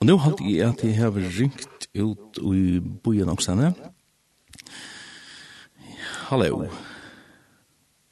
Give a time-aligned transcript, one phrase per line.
[0.00, 3.74] Og nå halte jeg at jeg har ringt ut i byen også henne.
[6.30, 6.62] Hallo.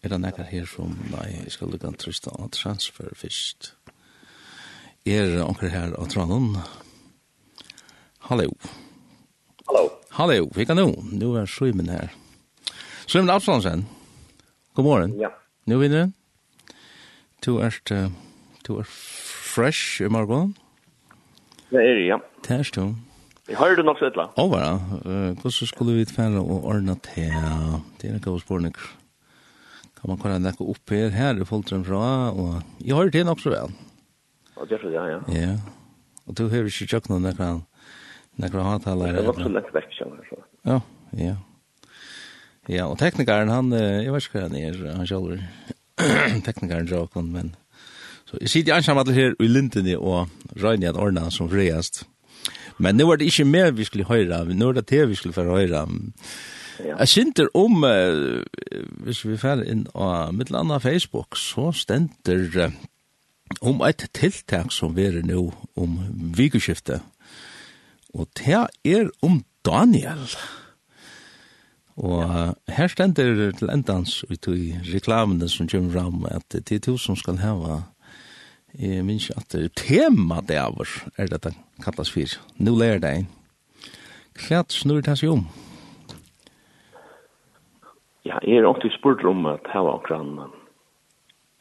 [0.05, 3.71] Er det nekker her som, nei, jeg skal lukke en trist av transfer først.
[5.09, 6.59] Er det anker her av Tranon?
[8.29, 8.53] Hallo.
[9.65, 9.87] Hallo.
[10.21, 10.91] Hallo, vi kan nå.
[10.93, 12.13] Nå er Sjøymen her.
[13.09, 13.89] Sjøymen Absalonsen.
[14.77, 15.17] God morgen.
[15.25, 15.33] Ja.
[15.65, 16.77] Nå vinner du.
[17.49, 20.53] Du er, du er fresh i morgen.
[20.53, 20.68] Ja.
[21.69, 22.19] Det er ja.
[22.45, 22.87] Det er stå.
[23.49, 24.29] Jeg hører det nok så etla.
[24.37, 24.65] Å, hva
[25.41, 27.33] Hvordan skulle vi tfære og ordne til?
[28.01, 28.75] Det er noe av spørning.
[29.99, 31.11] Kan man kunne nekka opp her?
[31.17, 33.73] Her er folk folkdren fra, og jeg hører det nok så vel.
[34.55, 35.05] Ja, det er det, ja.
[35.09, 35.21] Ja.
[35.35, 35.55] Ja.
[36.29, 37.51] Og du hører ikke tjøkken nekka
[38.39, 39.17] nekka hattaler.
[39.17, 40.81] Det er nok så nekka vekk, kjenner Ja,
[41.17, 41.37] ja.
[42.69, 45.41] Ja, og teknikeren, han, jeg vet ikke hva han er, han sjálfur.
[46.47, 47.55] teknikeren Jakon, men...
[48.29, 50.29] Så jeg sitter ansam alle her i lintene og
[50.61, 52.03] røyne at ordna som friast.
[52.79, 55.35] Men nå var det ikke mer vi skulle høre, nå er det det vi skulle
[55.35, 55.87] få høre.
[56.85, 56.99] Ja.
[57.01, 58.45] Jeg synder om, uh,
[59.03, 62.77] hvis vi fer inn av uh, Facebook, så stender uh,
[63.61, 65.99] om et tiltak som vi er nå om
[66.37, 67.01] vikeskiftet.
[68.15, 70.29] Og det er om Daniel.
[71.97, 76.85] Og uh, her stender til endans ut i reklamene som kommer fram at det er
[76.85, 77.83] to som skal hava
[78.77, 82.37] Jeg minns at det er tema det av oss er det det kallas fyr.
[82.61, 83.29] Nå lærer det en.
[84.39, 85.47] Klæt snur det seg om.
[88.29, 90.53] Ja, jeg er alltid spurt om at her var akkurat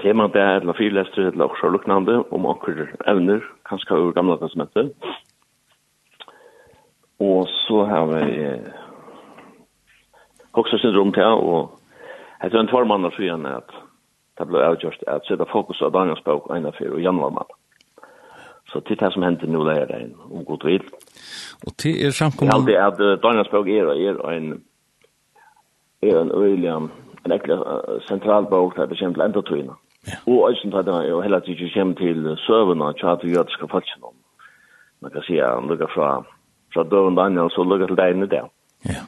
[0.03, 4.91] tema det er eller fyrlester eller også luknande om akkurat evner, kanskje over gamle testamentet.
[7.19, 8.67] Og så har vi eh,
[10.53, 11.79] også syndrom til, og
[12.43, 13.73] jeg tror en tvarmann av siden at
[14.37, 17.55] det ble avgjort at sette fokus av Daniels bok ene fyr og januar mann.
[18.67, 20.83] Så det er det som hender nå lærer en om god vil.
[21.65, 22.51] Og det er samkommet...
[22.51, 24.49] Jeg alltid at Daniels bok er, er en
[26.01, 26.69] er en øyelig
[27.25, 27.57] en ekkelig
[28.07, 29.75] sentral bok der det kommer til enda tøyene.
[30.07, 30.17] Ja.
[30.27, 34.13] Og også tar det jo heller ikke kommer til søvende og tjater jødiske folkene.
[35.01, 36.23] Man kan si at han lukker fra,
[36.73, 38.47] fra døven Daniel så lukker til deg inne der.
[38.85, 39.03] Ja.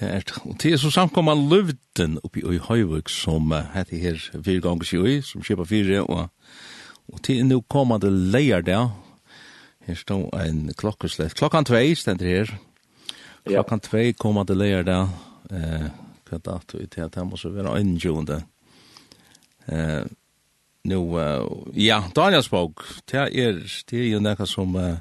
[0.00, 0.38] Det er, det.
[0.44, 5.06] og det er så samkommet løvden oppi i Høyvøk som heter her fire ganger siden
[5.06, 6.30] i, som kjøper fire, og,
[7.12, 8.88] og det er nå kommende leier der.
[9.84, 11.34] Her står en klokkeslett.
[11.36, 12.54] Klokkan tvei stender her.
[13.44, 15.12] Klokkan tvei kommende leier der.
[15.52, 15.90] Eh,
[16.30, 18.40] hva dato er det det må så være øyngjøende.
[19.68, 20.04] Eh,
[20.88, 23.60] nå, uh, ja, Daniels bok, det er,
[23.90, 24.72] det er jo nekka som...
[24.74, 24.96] Uh,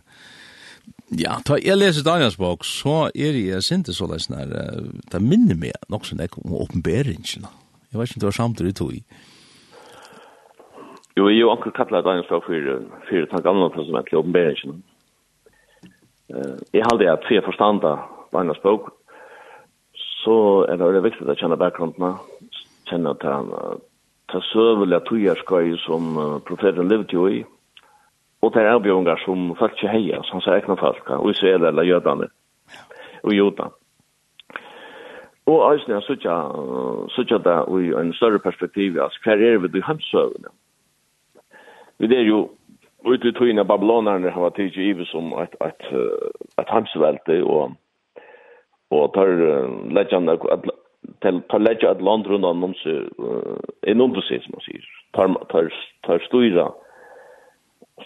[1.17, 4.51] Ja, ta jeg leser Daniels bok, så er jeg sinte så leisen her,
[5.09, 7.47] det minner meg nok sånn jeg om åpenberingen.
[7.89, 9.01] Jeg vet ikke om det var samtidig tog i.
[11.17, 12.69] Jo, jeg har akkurat kattlet Daniels bok for,
[13.09, 14.83] for den gamle testamentet til åpenberingen.
[16.77, 17.95] Jeg halde at for jeg forstanda
[18.35, 18.91] Daniels bok,
[20.21, 20.35] så
[20.69, 22.19] er det veldig viktig å kjenne bakgrunnen,
[22.85, 23.49] kjenne til han,
[24.29, 26.13] ta søvelig at tog jeg skal som
[26.45, 27.41] profeten levde jo i,
[28.41, 31.87] og det er avbjørungar som folk ikke heia, som sier ekna folk, og Israel eller
[31.87, 32.29] jødane,
[33.23, 33.75] og jødan.
[35.49, 36.35] Og eisen er sutja,
[37.15, 40.53] sutja det i en større perspektiv, altså hver er vi i hemsøvene?
[41.99, 42.49] Vi er jo
[43.05, 45.87] ut i tøyene babylonerne har vært tidlig ivet som et, et,
[46.59, 47.73] et hemsøvelte, og,
[48.91, 49.33] og tar
[49.95, 50.37] leggjene
[51.23, 53.09] til tar legjande et land rundt om seg,
[53.87, 54.85] en under seg, som man sier,
[55.17, 55.71] tar tar
[56.07, 56.69] tar stora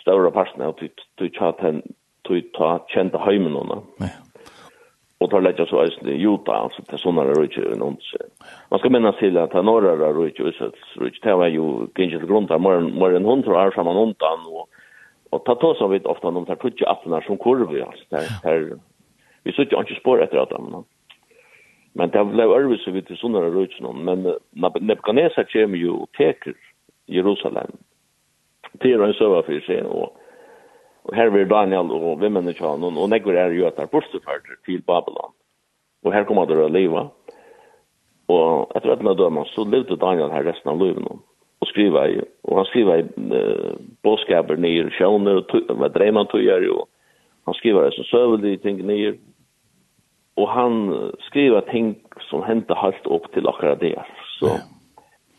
[0.01, 0.75] stora parten av
[1.15, 1.81] du tjaten
[2.21, 3.81] du ta kjente heimen henne.
[5.19, 8.15] Og tar lägga så ösn i Utah alltså till sådana rörelser i Nons.
[8.69, 11.29] Man ska minnas till att han norra rörelser utsatts rörelser.
[11.29, 14.69] Det var ju gengäld grund av mer än hundra år samman undan och
[15.33, 18.03] och ta tås av vid ofta de tar tutsi appnar som kurvi alltså.
[18.09, 18.79] Där, där,
[19.43, 20.85] vi sitter inte spår efter att dem.
[21.93, 23.93] Men det blev örvis vid sådana rörelser.
[23.93, 24.35] Men
[24.81, 26.53] Nebuchadnezzar kommer ju och teker
[27.05, 27.71] Jerusalem
[28.72, 30.18] det är en søva för seg, och
[31.03, 33.75] og her blir Daniel och vem kjøn, og, og och er är ju att
[34.65, 35.31] till Babylon.
[36.04, 37.10] Och här kommer det å leva.
[38.27, 41.04] Och etter at med dømen, så levde Daniel her resten av livet
[41.63, 43.01] och skriva i och han skriver i
[43.36, 43.74] uh,
[44.04, 46.75] båtskaper ner sjöner och vad drömman tog gör ju
[47.45, 49.16] han skriver så sövlig ting ner
[50.36, 54.04] och han skriver ting som hände helt upp till akkurat det
[54.39, 54.59] så yeah.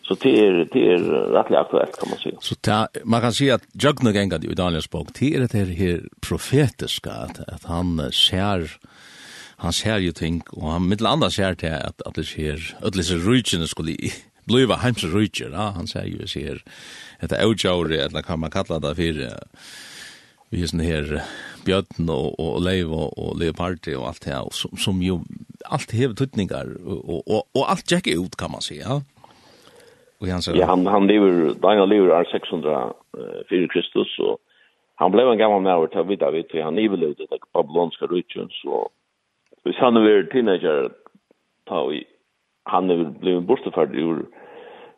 [0.05, 0.99] Så det är det är
[1.33, 2.31] rettelig aktuelt, kan man si.
[2.41, 6.01] Så ta, man kan si at Jögnu gängade i Daniels bok, det er det här,
[6.21, 8.77] profetiska att, han ser
[9.57, 13.15] han ser jo ting och han mittel andre ser til att att det ser disse
[13.15, 13.97] rutchen skulle
[14.47, 16.63] bliva heimsa rutcher, ja, han ser ju ser
[17.21, 19.31] att det eller kan man kalla det för
[20.51, 21.23] vi är sån här
[21.65, 25.21] björn och och lev och, och leopardi och allt det här som som ju
[25.65, 28.85] allt har betydningar och och och allt check ut kan man säga.
[28.89, 29.03] Ja.
[30.25, 32.93] Och han säger Ja, han han lever Daniel lever är 600
[33.49, 34.39] före Kristus och
[34.95, 38.89] han blev en gammal man och vid David till han ut det babylonska riket så
[39.65, 40.91] hvis han var teenager
[41.65, 42.05] ta vi
[42.65, 44.27] han blev bortförd ur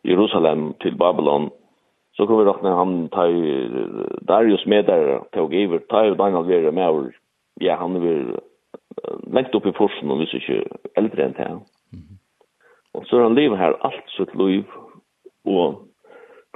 [0.03, 1.49] Jerusalem till Babylon
[2.17, 3.29] så kommer dock när han tar
[4.21, 7.13] Darius med där tog över tar Daniel vidare med
[7.59, 8.39] ja han vill
[9.33, 10.63] lengt upp i forsen og hvis ju
[10.95, 11.59] äldre än det.
[12.93, 14.63] och så han lever här alt sitt liv,
[15.47, 15.83] og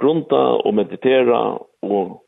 [0.00, 1.40] grunda og meditera
[1.82, 2.18] og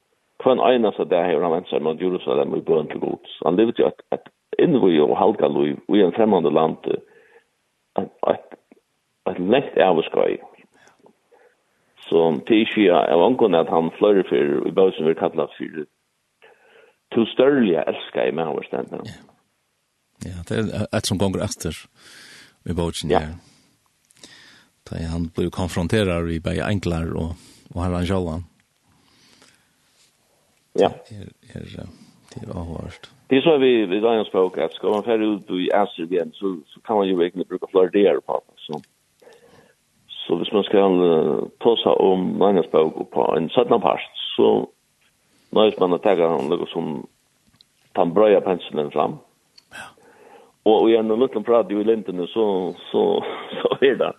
[0.45, 3.37] en einas av det her han vant seg mot Jerusalem og bøn til gods.
[3.47, 4.27] Han levde jo et, et
[4.61, 8.59] innvig og halga liv i en fremmande land et, et,
[9.31, 10.37] et lengt avskai.
[12.09, 15.87] Så det er ikke jeg angår at han fløyre for i bøysen vi kallar for
[17.15, 19.09] to størlige elska i meg overstendet.
[20.25, 21.79] Ja, det er et som gonger etter
[22.69, 23.21] i bøysen, ja.
[23.21, 23.54] ja.
[24.91, 27.37] Da han blir konfronterar i bare enklar og,
[27.73, 28.45] og herren sjålan.
[30.77, 30.91] Ja.
[31.09, 31.87] Er, er,
[32.35, 33.09] det er avhørst.
[33.31, 36.35] Det er så vi, vi da språk, at skal man færre ut i Asir igjen,
[36.37, 38.59] så, så kan man jo egentlig bruke flere der på det.
[38.67, 38.81] Så,
[40.09, 43.81] så hvis man skal uh, ta seg om Langenspråk på en 17.
[43.81, 44.05] part,
[44.37, 44.51] så
[45.57, 47.07] nøys man å tagge noe som
[47.97, 49.17] tar brøya penselen fram.
[49.73, 49.89] Ja.
[50.67, 53.07] Og, og gjennom prater jo i lintene, så, så,
[53.63, 54.13] så er det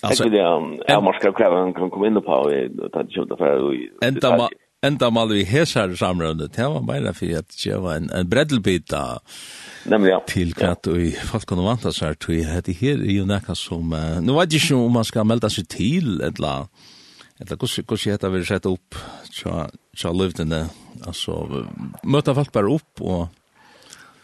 [0.00, 4.48] Alltså det är en ska kräva kan komma in på och ta det för ända
[4.82, 6.52] ända mal vi häsar samrundet.
[6.52, 9.20] Det var bara för att ge en en breddelbita.
[9.86, 10.20] Nämligen.
[10.26, 10.96] Till katt och
[11.32, 13.90] fast kunde vanta här till det här är ju näka som
[14.22, 16.66] nu vet jag ju om man ska melda sig till eller
[17.40, 18.94] eller hur hur ska det vara sett upp
[19.30, 19.66] så
[19.96, 20.66] så levde där
[21.06, 21.48] alltså
[22.02, 23.26] möta folk bara upp och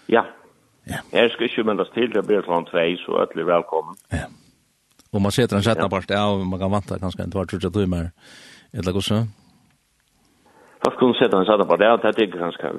[0.07, 0.27] ja.
[0.85, 0.97] Ja.
[1.11, 2.71] Jag ska ju melda till det blir från 2
[3.07, 3.95] så alla välkomna.
[4.09, 4.19] Ja.
[5.11, 8.11] Och man sätter en sätta part, ja, man kan vänta kanske en tvart trutja timmar.
[8.73, 9.27] Eller hur så?
[10.85, 12.73] Fast kun sätta en sätta part, ja, det är ganska.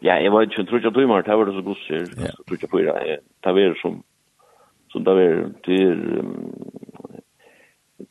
[0.00, 2.92] Ja, jag var inte trutja timmar, det var det så gott så gosser, trutja fyra,
[3.40, 4.02] det var som,
[4.92, 6.24] som det var, det är,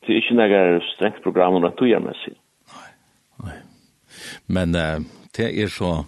[0.08, 2.34] inte några strängt program om att du gör sig.
[3.36, 3.58] nej.
[4.46, 4.74] Men,
[5.36, 6.04] det er så,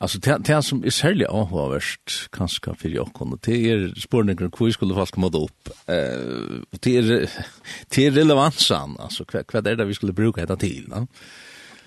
[0.00, 4.48] altså det, det er som er særlig avhåverst, kanskje for jeg kunne, det er spørninger
[4.48, 7.26] hvor jeg skulle faktisk måtte opp, uh, det er,
[7.94, 11.06] det er relevansen, altså hva, hva er det vi skulle bruke dette til, no?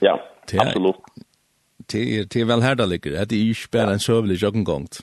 [0.04, 0.18] Ja,
[0.50, 1.02] det er, absolutt.
[1.92, 5.02] Det er, det er vel her det ligger, det er ikke bare en søvelig joggengongt.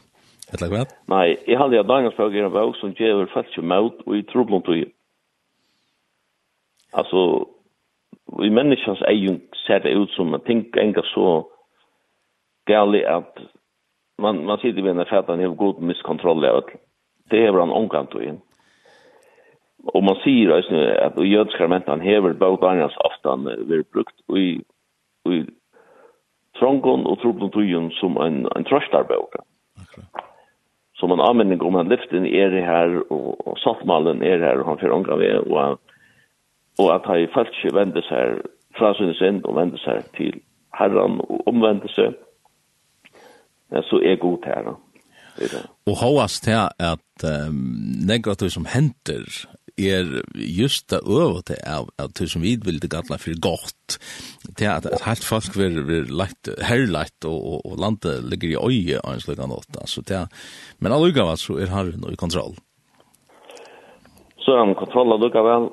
[0.52, 0.82] Eller hva?
[1.12, 4.24] Nei, jeg hadde jo dagens bøk i en bøk som gjør faktisk møt og i
[4.32, 4.82] troblom tog.
[6.98, 7.20] Altså,
[8.42, 11.44] i menneskens egen ser det ut som man tenker enga så
[12.70, 13.42] galet at
[14.20, 16.64] man man sitter ved en fätan har god miskontroll av
[17.30, 18.40] det är han omkant og in.
[19.94, 24.38] Og man ser også at i jödskar mentan hever bøt annars aftan blir brukt och
[24.38, 24.60] i
[25.24, 25.46] och i
[26.58, 27.18] trångon och
[28.00, 29.34] som en en tröstarbok.
[30.94, 32.66] Som man anmenning om han lyften er det
[33.10, 35.78] og, og och sattmallen är det han får ångra ved og,
[36.78, 38.42] og at han i falsk vänder sig här
[38.78, 40.40] fra sin synd og vender seg til
[40.78, 42.14] herran og omvender seg
[43.70, 44.62] så er god her.
[44.62, 44.76] Da.
[45.86, 47.54] Og hovast til at um,
[48.06, 49.24] negativt som henter
[49.78, 53.98] er just det øvete av at det som vi vil det galla for godt
[54.58, 58.60] til at, at helt folk vil, vil lagt, herlagt og, og, og landet ligger i
[58.60, 60.26] øye av en slik annet altså, til,
[60.80, 62.58] men allukavall så er her noe i kontroll
[64.44, 65.70] Så er han kontroll allukavall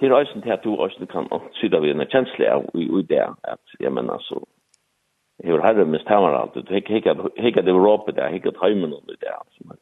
[0.00, 3.22] til reisen til at du også kan sida vi en kjensle av i, i det
[3.44, 4.40] at jeg mener så
[5.44, 8.92] hur hade mis tamar allt det hick hick hick det Europa där hick det hemmen
[8.92, 9.76] och det där så men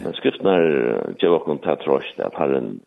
[0.00, 0.62] Men skriften er
[1.20, 2.80] gjør åkken til trost at herren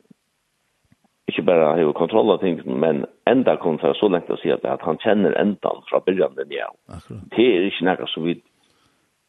[1.28, 4.82] inte bara har kontroll av ting, men ända kom så så lengt att si att
[4.82, 6.70] han känner endan från början den ja
[7.36, 8.42] Det er ikke noe som vi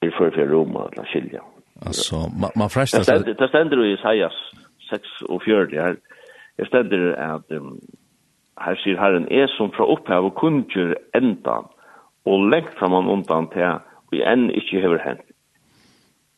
[0.02, 1.40] er för for Roma eller skilja.
[1.86, 3.34] alltså man, man frester...
[3.40, 4.36] Det ständer ju i Isaias
[4.90, 5.96] 46 her.
[6.56, 7.80] Det stender at um,
[8.60, 11.68] her sier Herren, er som fra opphav og kunngjør endan,
[12.26, 13.80] og lengt fram han undan til
[14.12, 15.24] vi enn ikke hever hent.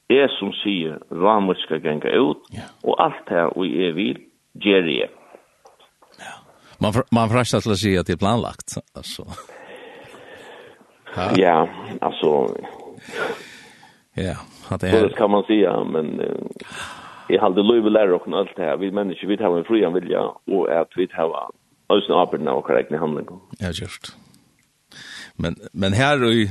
[0.09, 2.45] Er som sier, ramet skal genga ut,
[2.83, 4.21] og alt her vi er vil,
[4.57, 5.11] gjør jeg.
[6.19, 6.35] Ja.
[6.81, 9.29] Man, man frestar til å si at det er planlagt, altså.
[11.17, 11.59] ja, ja
[12.01, 12.33] altså...
[14.19, 14.41] Ja,
[14.73, 15.05] at det er...
[15.07, 16.21] Det kan man säga, men...
[16.21, 16.97] Uh,
[17.29, 18.77] jeg halde løyve lærer okken alt det her.
[18.81, 21.29] Vi mennesker, vi tar en frian vilja, og at vi tar
[21.91, 23.27] Alltså arbetet av korrekt handling.
[23.59, 24.17] Ja, just.
[25.37, 26.51] Men men här är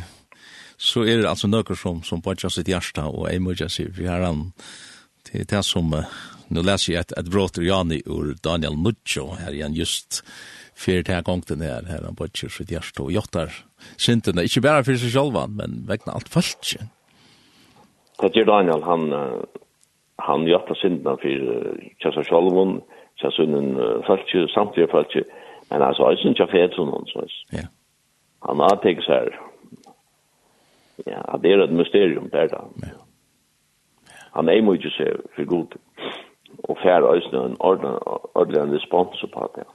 [0.77, 4.07] så är det alltså några som som patchar sitt hjärta och är mycket sig vi
[4.07, 4.51] har han
[5.49, 6.03] det som
[6.47, 10.23] nu läser jag att brott Jani ur Daniel Mucho här igen just
[10.75, 13.53] för det här gången här här han patchar sitt hjärta och jottar
[13.97, 16.75] synderna inte bara för sig själva men vägna allt falskt.
[18.21, 19.13] Det är Daniel han
[20.15, 21.29] han jottar synderna för
[21.99, 22.75] Kjassa Shalvon.
[22.77, 25.23] Eh så en falske samtlige falske
[25.69, 27.67] men alltså jeg synes jeg fet sån så ja.
[28.47, 29.39] Han har tagit så här
[31.05, 32.87] ja det är ett mysterium där då ja.
[34.31, 35.03] Han är mycket så
[35.35, 35.75] för god
[36.63, 39.65] och fär ösnen en ordentlig ordentlig respons på det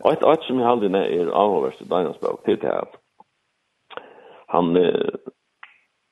[0.00, 2.94] Och ett ett som jag hade när är avhörst i bok till det att
[4.46, 4.76] han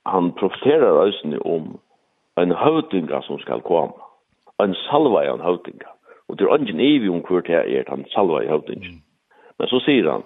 [0.05, 1.79] han profeterar ösnen om
[2.35, 3.93] en hövdinga som skal komma
[4.63, 5.89] en salva en hövdinga
[6.31, 9.03] Og det er ingen evig om hvor det er han salva i høvdingen.
[9.59, 10.23] Men så sier han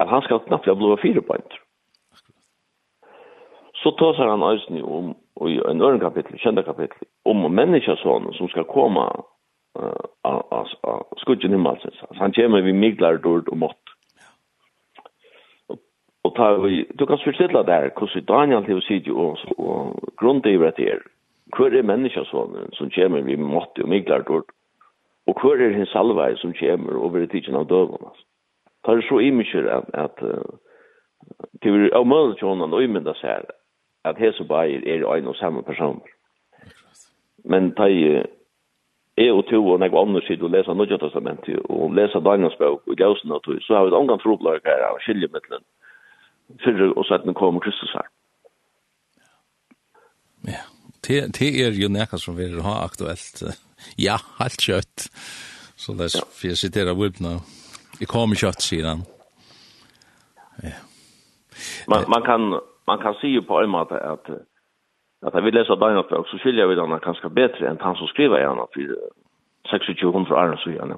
[0.00, 1.56] at han skal knappt blåa fire point.
[3.82, 8.48] Så tåsar han eisen om, og i en øren kapittel, kjente kapittel, om menneskesånen som
[8.52, 9.06] skal komme
[10.24, 10.68] av
[11.22, 12.02] skudgen himmelsens.
[12.20, 13.94] Han kommer vi miglar dård og mått.
[16.24, 20.44] Og ta vi, du kan forstilla der, hvordan Daniel til å si det, og grunnen
[20.44, 21.00] til det er,
[21.56, 24.52] hver er menneskesånen som kommer vi mått og miglar dård
[25.26, 28.26] Og hver er hins salvei som kommer og blir tidsen av døven, altså.
[28.84, 30.56] Tar det så imikjer at, at uh,
[31.62, 33.44] det er av mødet til honom og imynda seg
[34.08, 36.00] at hese bæger er ein og samme person.
[37.44, 38.22] Men ta i
[39.20, 42.88] er og to og nek andre sida og lesa Nødja Testamentet og lesa Daniels bøk
[42.88, 45.64] og Gausen og tog, så har vi et omgang troblag her av skiljemiddelen
[46.64, 48.08] fyrre og setten kom Kristus her.
[50.48, 50.64] Ja,
[51.06, 53.42] det er jo nekka som vil ha aktuelt
[53.98, 55.08] ja, helt kjøtt.
[55.76, 57.38] Så det er, for jeg siterer Wilbna,
[58.00, 59.06] jeg kommer kjøtt, sier han.
[60.62, 60.76] Ja.
[61.88, 62.52] Man, man, kan,
[62.88, 64.28] man kan si jo på en måte at
[65.26, 68.08] at jeg vil lese Daniel Bøk, så skiljer vi denne ganske bedre enn han som
[68.08, 68.94] skriver i henne for
[69.68, 70.94] 2600 år siden.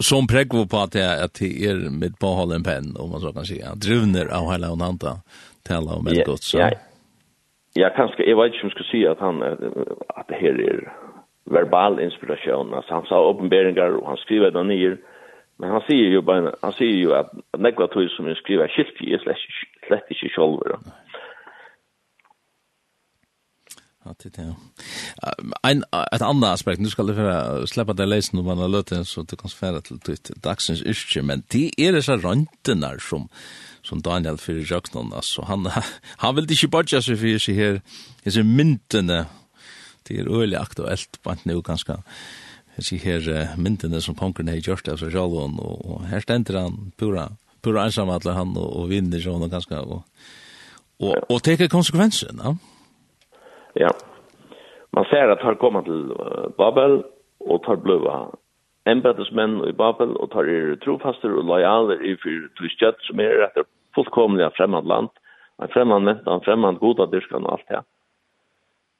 [0.00, 2.14] Som prägvo på att det är att det är med
[2.54, 3.74] en penn, om man så kan säga.
[3.74, 5.20] Druvner av hela och nanta,
[5.62, 6.58] tala om ett gott så.
[6.58, 6.70] Ja,
[7.72, 9.42] jag kanske jag vet inte om jag ska säga att han
[10.08, 10.92] att det här är
[11.44, 12.74] verbal inspiration.
[12.74, 14.98] Alltså han sa uppenbarelser och han skriver det ner.
[15.56, 19.02] Men han säger ju bara han säger ju att några tog som han skriver skilt
[19.02, 19.36] i slett,
[19.86, 20.76] slett i shoulder
[24.04, 24.54] Ja, det är
[25.62, 29.04] En, ett annat aspekt, nu ska det föra släppa det läsen om man har löten
[29.04, 33.28] så du kan svära till ditt dagsens yrke, men det är dessa röntenar som,
[33.90, 35.66] som Daniel fyrir Jackson altså, han,
[36.22, 37.80] han vil ikke bodja seg fyrir seg her,
[38.24, 39.24] disse myndene,
[40.06, 42.00] det er øyelig aktuelt, bant nu ganska,
[42.76, 46.92] disse her myndene som kongren har gjort av seg sjálf, og, og her stender han
[47.00, 47.28] pura,
[47.64, 50.04] pura ensam alle han, og, og vinner sånn og ganske, og,
[51.00, 52.54] og, og teker konsekvensen, ja?
[53.78, 53.90] Ja,
[54.96, 56.08] man ser at han kommer til
[56.58, 57.04] Babel,
[57.40, 58.24] og tar bløva
[58.90, 63.68] embetsmenn i Babel, og tar er trofaster og lojaler i fyrir til som er etter
[63.94, 65.08] fullkomliga främmande land,
[65.62, 67.82] en främmande människa, en främmande goda dyrskan och allt det.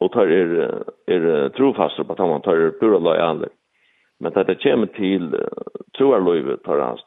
[0.01, 3.49] Och tar er, er trofaster på att man tar er pura lojaler.
[4.21, 5.49] Men det kommer till uh,
[5.99, 6.99] troarlöjvet tar han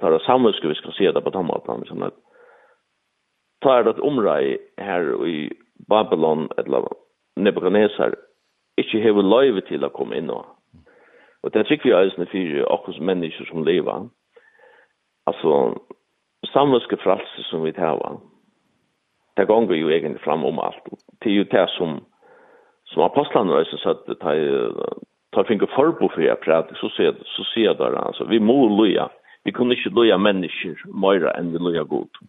[0.00, 2.14] tar skulle vi ska se det på tommatan som att
[3.60, 5.52] tar det omrai här i
[5.88, 6.88] Babylon eller
[7.36, 8.14] Nebuchadnezzar
[8.76, 10.46] inte hever löjve til att komma in och
[11.40, 14.08] och det tycker vi är en fyra och människor som lever
[15.24, 15.78] alltså
[16.50, 18.16] samvitske fralse som vi tava.
[19.36, 20.90] Det gonger jo egentlig fram om alt.
[21.22, 22.00] Det er jo det som,
[22.92, 24.74] som apostlene røyser satt, det er
[25.32, 29.08] tar finke forbo for jeg prater, så sier, så sier der, altså, vi må loja.
[29.46, 32.20] Vi kunne ikke loja mennesker mer enn vi loja god.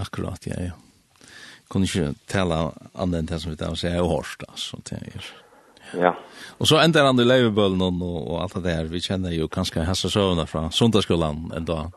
[0.00, 0.78] Akkurat, ja, ja.
[1.70, 2.56] Kunne ikke tale
[2.94, 5.30] annet enn det som vi tar, og sier, jeg har hørt, altså, det er
[5.98, 6.16] Ja.
[6.58, 9.80] Och så ender han i Liverpool och og allt det där vi känner ju kanske
[9.80, 11.90] hassa sövna från söndagsskolan ändå.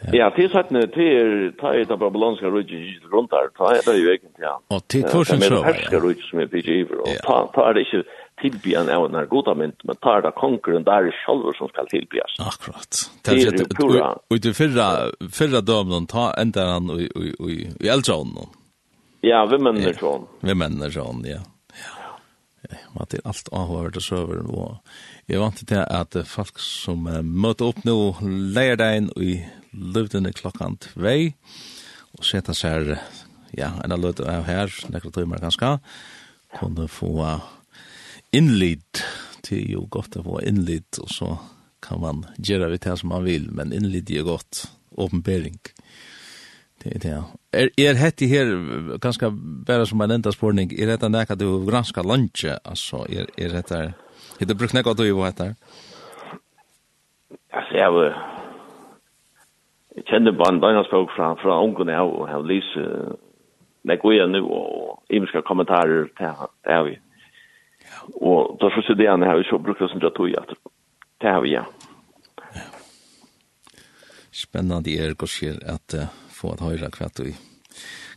[0.00, 3.48] Ja, ja det är så att det är ta ett av balanska rutjer runt där.
[3.56, 4.60] Ta det ju egentlig, ja.
[4.68, 5.54] Och det är försen så.
[5.54, 7.00] Det härskar rutjer som är iver.
[7.00, 8.02] och ta ta det inte
[8.40, 12.32] tillbyan av när goda mynt men tar det konkurren i själva som skal tillbyas.
[12.38, 13.10] Akkurat.
[13.24, 14.18] Det är ju pura.
[14.30, 14.88] Och det fyrra,
[15.32, 17.04] fyrra dømen, ta ender han i
[17.52, 18.14] i i äldre
[19.20, 20.26] Ja, vi männer sån.
[20.40, 21.38] Vi männer sån, ja
[22.70, 27.68] at det er alt avhørt og søver, og jeg vant til at folk som møter
[27.70, 29.38] opp nå leier deg inn i
[29.72, 31.34] løvdene klokkan tvei,
[32.18, 32.94] og setter seg
[33.56, 35.76] ja, en av løvdene av her, nekker timer ganske,
[36.58, 37.14] kunne få
[38.36, 39.04] innlid,
[39.46, 41.32] til jo godt å få innlid, og så
[41.84, 44.66] kan man gjøre vidt det som man vil, men innlid er godt,
[44.98, 45.60] åpenbering.
[45.62, 46.16] Ja
[46.82, 47.22] Det er det, ja.
[47.52, 48.50] Er, er hette her,
[49.02, 49.30] ganske
[49.66, 53.80] bare som en enda spørning, er dette nekka du granska lunge, altså, er, er dette,
[54.38, 55.56] er det brukt nekka du i hva hette her?
[57.50, 58.14] Altså, jeg var,
[59.96, 63.18] jeg kjenner bare en døgnaspråk fra, fra ungene jeg, og jeg lyser,
[63.90, 66.94] jeg går igjen nå, og imenska kommentarer til det har vi.
[68.20, 70.54] Og da så sier det igjen, har vi så brukt det som det tog, at
[71.18, 71.66] det har vi, ja.
[74.30, 77.32] Spennende er, hva skjer, at, uh, få at høyra kvart du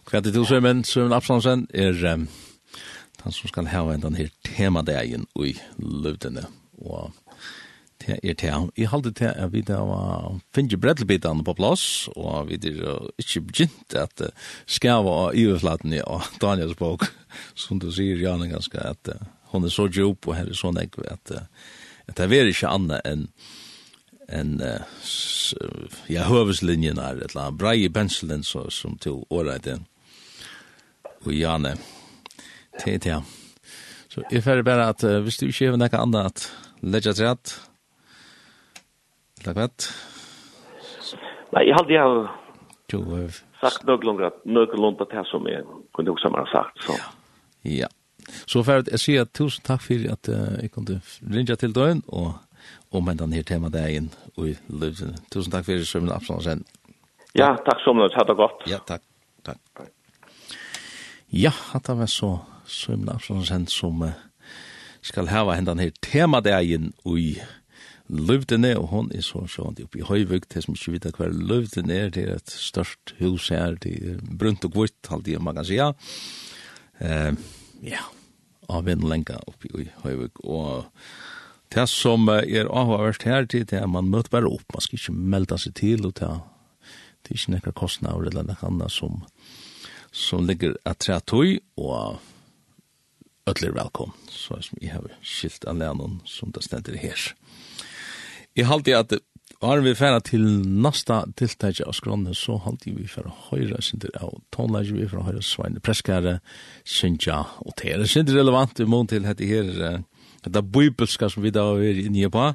[0.06, 2.28] kvart du til Sømen, Sømen Absalonsen er um,
[3.22, 6.48] han som skal hava en den her temadeien ui løvdene
[6.82, 7.12] og
[8.02, 8.72] det er det.
[8.78, 13.44] Jeg halte til at vi da var finne brettelbitene på plass, og vi er ikke
[13.46, 14.24] begynt at
[14.66, 17.06] skava av iverflaten og Daniels bok,
[17.56, 19.14] som du sier, Janne, ganske, at
[19.52, 21.46] hun er så djup og her er så nekve, at,
[22.08, 23.28] at det er ikke annet enn
[24.32, 24.82] en uh,
[26.08, 29.86] ja hövslinjen är ett la brei penselen så som till året den.
[31.26, 31.76] Och Janne
[32.80, 33.16] TT.
[34.08, 37.68] Så if är bara att uh, visst du inte något annat lägga sig att
[39.44, 39.90] Tack vet.
[41.52, 42.30] Nej, jag hade jag
[42.94, 43.30] Jo,
[43.62, 46.94] sagt nog långt att nog långt att det som är kunde också ha sagt så.
[47.62, 47.88] Ja.
[48.46, 50.28] Så för att jag säger tusen tack för att
[50.62, 52.32] jag kunde ringa till dig och
[52.92, 55.18] om en den her tema dagen og i løvdene.
[55.32, 56.66] Tusen takk for det, Sømmen Absalonsen.
[57.38, 58.12] Ja, takk så mye.
[58.16, 58.68] Ha det godt.
[58.68, 59.04] Ja, takk.
[59.46, 59.88] takk.
[61.32, 62.38] Ja, at det var så
[62.68, 64.12] Sømmen Absalonsen som uh,
[65.02, 67.32] skal hava hendan her tema dagen og i
[68.12, 71.96] løvdene, og hon er så sånn oppe i Høyvøk, det som ikke vet hva løvdene
[71.96, 75.68] er, det er et størst hus her, det er brunt og gvitt, halvdige man kan
[75.68, 75.94] si, ja.
[77.00, 77.32] Uh,
[77.88, 78.04] ja,
[78.70, 80.92] av en lenka oppe i Høyvøk, og
[81.72, 85.16] Det som er avhåverst her til det er man møter bare opp, man skal ikke
[85.16, 89.22] melde seg til og det er ikke nekka kostnader eller nekka annet som,
[90.12, 92.20] som ligger at tre tøy og
[93.48, 97.32] ødler velkommen, så som jeg har skilt alene som det stender her.
[98.56, 99.20] Jeg halte at
[99.62, 104.40] Har vi færa til nasta tiltak av skronne, så halte vi færa høyre sinter av
[104.50, 106.40] tonleik, vi færa høyre sveine preskare,
[106.84, 110.02] synja, og det er sinter relevant i mån til dette her
[110.44, 112.54] det bibelska som vi da er inne på,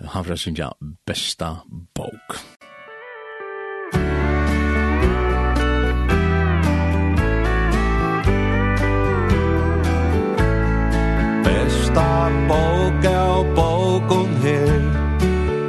[0.00, 0.60] han fra synes
[1.06, 1.50] besta
[1.94, 2.38] bok.
[11.44, 14.82] Besta bok er boken her,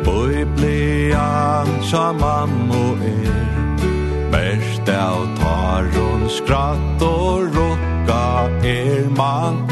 [0.06, 3.46] Biblian sa mamma er,
[4.32, 9.65] Best av tar hon skratt og rokka er man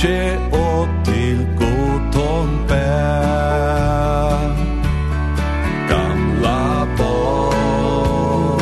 [0.00, 4.46] kje og til goton bær.
[5.88, 8.60] Gamla bor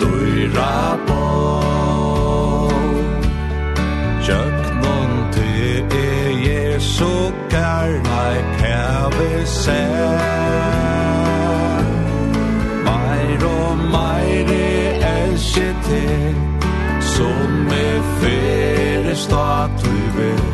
[0.00, 2.72] Døyra bor
[4.22, 7.14] Kjøknon til er Jesu
[7.50, 8.24] kærna
[8.60, 10.22] kæve sær.
[12.86, 14.48] Meir og meir
[15.14, 16.34] elskje til
[17.00, 19.14] Som er fyrir
[19.82, 20.44] du vill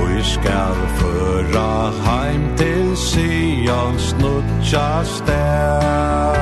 [0.00, 6.40] Og jeg skal föra heim til Sions nutja städ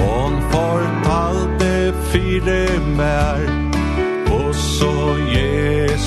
[0.00, 2.66] Hon fortalte fire
[2.96, 3.40] mer
[4.30, 5.16] Og så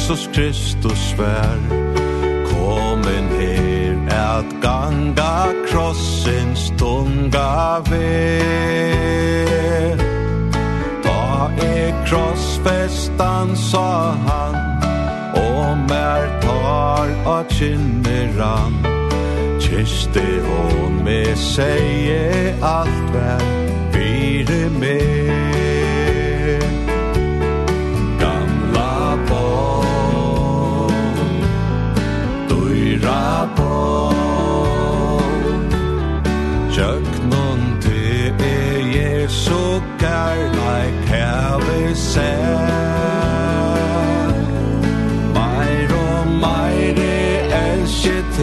[0.03, 1.57] Jesus Kristus vær.
[2.45, 8.42] Kommen her at ganga krossens tunga vär
[17.63, 18.73] kinneran
[19.59, 23.43] Kiste hon med seie alt vær
[23.93, 25.12] Vire med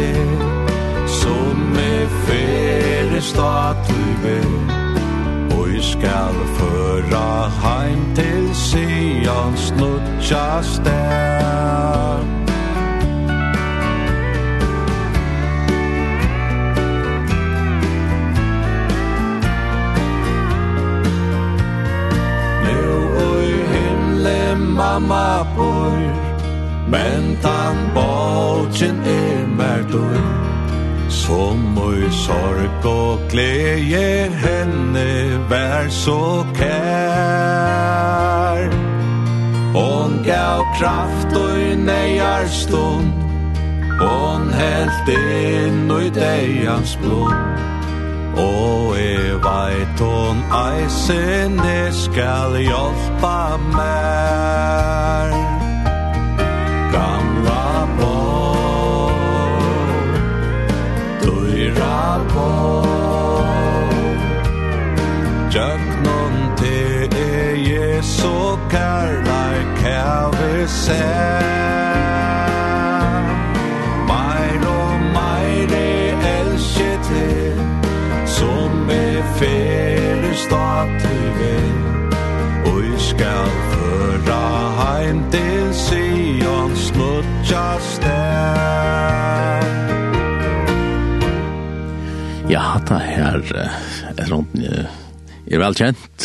[0.00, 0.12] te
[1.20, 1.92] Som me
[2.26, 7.28] fere stat du ber Og i skal føra
[7.62, 12.24] heim til Sions nutja stær.
[22.64, 23.52] Neu oi
[24.78, 26.00] mamma bor
[26.90, 29.59] Men tan bolchen er
[29.92, 30.20] dår
[31.08, 35.08] Som oi sorg og glede henne
[35.50, 37.90] vær så kær.
[39.74, 43.12] Hon gav kraft og i nejar stund
[44.00, 47.34] Hon helt inn og i deians blod
[48.40, 53.38] Og e veit hon eisene skal hjelpa
[53.76, 55.34] mer
[56.96, 57.66] Gamla
[58.00, 58.49] barn
[65.54, 71.44] Jöknon te e Jesu kærleik kæve sær.
[74.10, 77.28] Meir og meir e elskje te
[78.26, 81.56] Som e fere stative
[82.66, 84.46] Og i skal føra
[84.80, 89.29] heim til Sion snutja stær.
[92.50, 96.24] Ja, hatt her er rundt Jeg er velkjent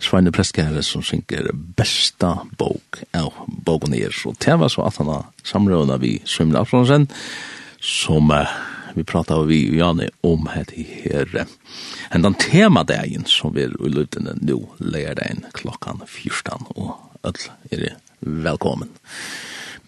[0.00, 4.08] Sveine Preskere som synker besta bok av boken er.
[4.08, 7.10] så det var så at han har samrøvna vi Svimle Afronsen
[7.76, 8.32] som
[8.94, 11.44] vi prata av vi og Jani om het i her
[12.08, 17.98] hendan temadagen som vi er i løytene nå leir den klokkan fyrstan og öll er
[18.20, 18.88] velkommen.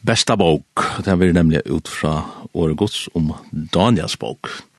[0.04, 4.50] Besta bok, det er vi nemlig ut fra Åre Gods om Daniels bok.